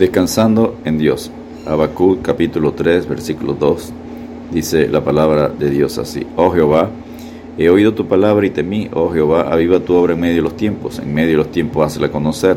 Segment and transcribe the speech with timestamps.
[0.00, 1.30] Descansando en Dios.
[1.66, 3.92] Habacuc capítulo 3, versículo 2.
[4.50, 6.26] Dice la palabra de Dios así.
[6.36, 6.88] Oh Jehová,
[7.58, 8.88] he oído tu palabra y temí.
[8.94, 11.00] Oh Jehová, aviva tu obra en medio de los tiempos.
[11.00, 12.56] En medio de los tiempos hazla conocer.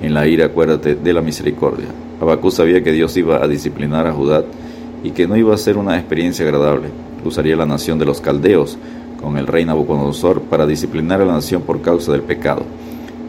[0.00, 1.88] En la ira acuérdate de la misericordia.
[2.18, 4.42] Habacuc sabía que Dios iba a disciplinar a Judá
[5.02, 6.88] y que no iba a ser una experiencia agradable.
[7.26, 8.78] Usaría la nación de los caldeos
[9.20, 12.62] con el rey Nabucodonosor para disciplinar a la nación por causa del pecado.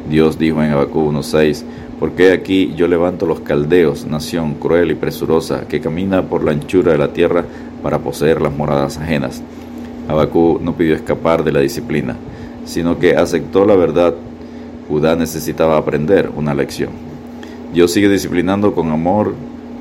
[0.09, 1.63] Dios dijo en Habacuc 1.6,
[1.99, 6.91] porque aquí yo levanto los caldeos, nación cruel y presurosa, que camina por la anchura
[6.91, 7.45] de la tierra
[7.81, 9.41] para poseer las moradas ajenas.
[10.07, 12.15] Abacú no pidió escapar de la disciplina,
[12.65, 14.13] sino que aceptó la verdad.
[14.87, 16.91] Judá necesitaba aprender una lección.
[17.73, 19.33] Dios sigue disciplinando con amor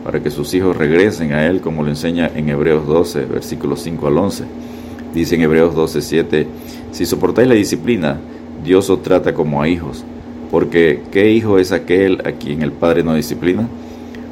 [0.05, 4.07] para que sus hijos regresen a Él, como lo enseña en Hebreos 12, versículos 5
[4.07, 4.45] al 11.
[5.13, 6.47] Dice en Hebreos 12, 7,
[6.93, 8.19] si soportáis la disciplina,
[8.65, 10.05] Dios os trata como a hijos
[10.55, 13.67] porque ¿qué hijo es aquel a quien el Padre no disciplina?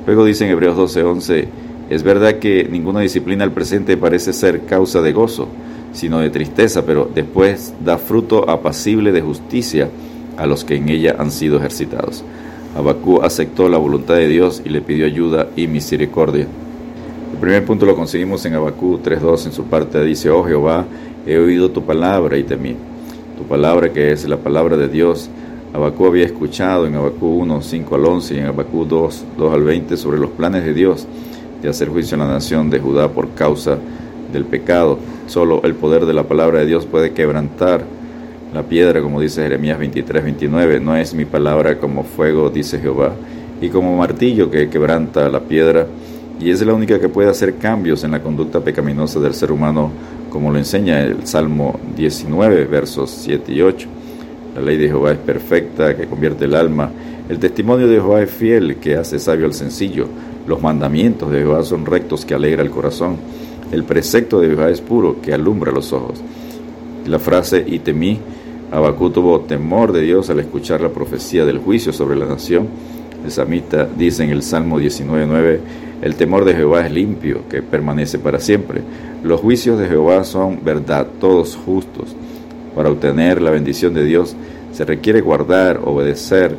[0.07, 1.49] Luego dice en Hebreos 12:11,
[1.91, 5.49] es verdad que ninguna disciplina al presente parece ser causa de gozo,
[5.93, 9.91] sino de tristeza, pero después da fruto apacible de justicia
[10.37, 12.23] a los que en ella han sido ejercitados.
[12.77, 16.47] Abacú aceptó la voluntad de Dios y le pidió ayuda y misericordia.
[17.33, 20.85] El primer punto lo conseguimos en Abacú 3.2, en su parte dice, oh Jehová,
[21.27, 22.77] he oído tu palabra y temí.
[23.37, 25.29] Tu palabra que es la palabra de Dios
[25.75, 29.63] Abacú había escuchado en Abacú 1, 5 al 11 y en Abacú 2, 2 al
[29.63, 31.07] 20 sobre los planes de Dios
[31.63, 33.79] de hacer juicio a la nación de Judá por causa
[34.33, 34.99] del pecado.
[35.29, 37.85] Solo el poder de la palabra de Dios puede quebrantar
[38.53, 40.81] la piedra, como dice Jeremías 23, 29.
[40.81, 43.15] No es mi palabra como fuego, dice Jehová,
[43.63, 45.87] y como martillo que quebranta la piedra.
[46.39, 49.91] Y es la única que puede hacer cambios en la conducta pecaminosa del ser humano,
[50.29, 53.89] como lo enseña el Salmo 19, versos 7 y 8.
[54.55, 56.91] La ley de Jehová es perfecta, que convierte el alma.
[57.29, 60.07] El testimonio de Jehová es fiel, que hace sabio al sencillo.
[60.47, 63.17] Los mandamientos de Jehová son rectos, que alegra el corazón.
[63.71, 66.21] El precepto de Jehová es puro, que alumbra los ojos.
[67.07, 68.19] La frase y temí,
[68.71, 72.69] Abacú tuvo temor de Dios al escuchar la profecía del juicio sobre la nación.
[73.25, 75.59] El samita dice en el Salmo 19.9,
[76.03, 78.83] el temor de Jehová es limpio, que permanece para siempre.
[79.23, 82.17] Los juicios de Jehová son verdad, todos justos.
[82.75, 84.35] Para obtener la bendición de Dios
[84.73, 86.57] se requiere guardar, obedecer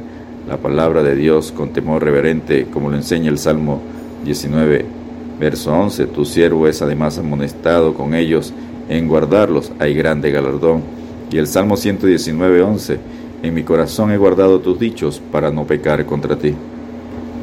[0.47, 3.81] la palabra de Dios con temor reverente, como lo enseña el Salmo
[4.23, 4.85] 19,
[5.39, 6.05] verso 11.
[6.07, 8.53] Tu siervo es además amonestado con ellos
[8.89, 10.81] en guardarlos, hay grande galardón.
[11.31, 12.99] Y el Salmo 119, 11.
[13.41, 16.53] En mi corazón he guardado tus dichos para no pecar contra ti.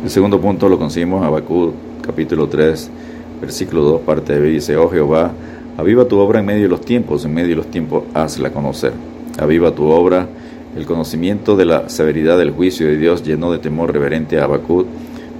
[0.04, 2.90] El segundo punto lo conseguimos en Habacuc, capítulo 3,
[3.40, 4.48] versículo 2, parte B.
[4.48, 5.32] Dice, oh Jehová,
[5.80, 8.92] Aviva tu obra en medio de los tiempos, en medio de los tiempos hazla conocer.
[9.38, 10.28] Aviva tu obra.
[10.76, 14.86] El conocimiento de la severidad del juicio de Dios llenó de temor reverente a Habacuc,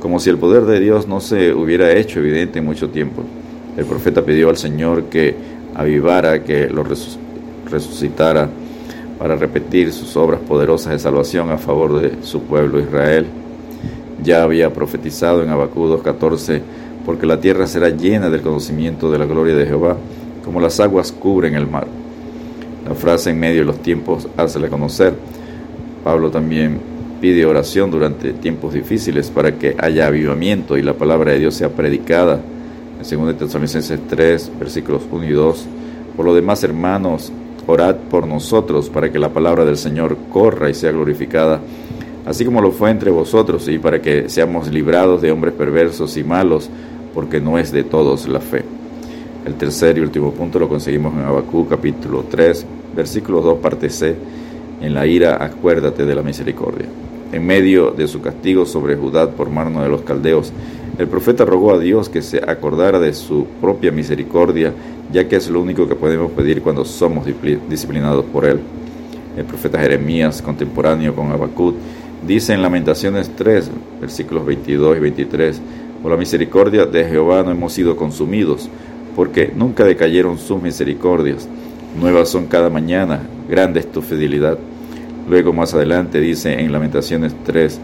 [0.00, 3.22] como si el poder de Dios no se hubiera hecho evidente en mucho tiempo.
[3.76, 5.34] El profeta pidió al Señor que
[5.74, 6.84] avivara, que lo
[7.70, 8.48] resucitara
[9.18, 13.26] para repetir sus obras poderosas de salvación a favor de su pueblo Israel.
[14.24, 16.62] Ya había profetizado en Habacuc 2.14,
[17.04, 19.98] porque la tierra será llena del conocimiento de la gloria de Jehová
[20.44, 21.86] como las aguas cubren el mar.
[22.88, 25.14] La frase en medio de los tiempos, hazla conocer.
[26.02, 26.80] Pablo también
[27.20, 31.68] pide oración durante tiempos difíciles para que haya avivamiento y la palabra de Dios sea
[31.68, 32.40] predicada.
[32.98, 35.66] En 2 Tesalonicenses 3, versículos 1 y 2.
[36.16, 37.32] Por lo demás, hermanos,
[37.66, 41.60] orad por nosotros para que la palabra del Señor corra y sea glorificada,
[42.26, 46.24] así como lo fue entre vosotros, y para que seamos librados de hombres perversos y
[46.24, 46.68] malos,
[47.14, 48.64] porque no es de todos la fe.
[49.44, 54.14] El tercer y último punto lo conseguimos en Abacú capítulo 3, versículo 2, parte C.
[54.82, 56.86] En la ira acuérdate de la misericordia.
[57.32, 60.52] En medio de su castigo sobre Judá por mano de los caldeos,
[60.98, 64.74] el profeta rogó a Dios que se acordara de su propia misericordia,
[65.10, 67.24] ya que es lo único que podemos pedir cuando somos
[67.68, 68.60] disciplinados por él.
[69.38, 71.76] El profeta Jeremías, contemporáneo con Habacuc,
[72.26, 73.70] dice en Lamentaciones 3,
[74.02, 75.60] versículos 22 y 23,
[76.02, 78.68] por la misericordia de Jehová no hemos sido consumidos,
[79.14, 81.48] porque nunca decayeron sus misericordias.
[81.98, 84.58] Nuevas son cada mañana, grande es tu fidelidad.
[85.28, 87.80] Luego más adelante dice en Lamentaciones 3,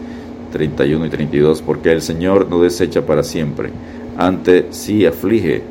[0.51, 3.69] 31 y 32, porque el Señor no desecha para siempre,
[4.17, 5.61] antes sí aflige,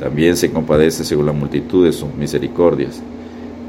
[0.00, 3.02] también se compadece según la multitud de sus misericordias.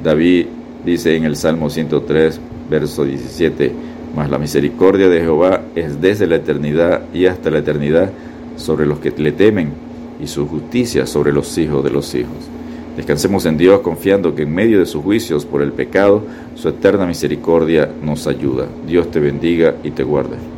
[0.04, 0.48] David
[0.86, 3.72] dice en el Salmo 103, verso 17,
[4.16, 8.12] mas la misericordia de Jehová es desde la eternidad y hasta la eternidad
[8.56, 9.87] sobre los que le temen
[10.22, 12.50] y su justicia sobre los hijos de los hijos.
[12.96, 16.24] Descansemos en Dios confiando que en medio de sus juicios por el pecado,
[16.56, 18.66] su eterna misericordia nos ayuda.
[18.88, 20.57] Dios te bendiga y te guarde.